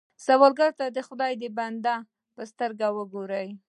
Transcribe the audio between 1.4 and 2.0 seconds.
د بندو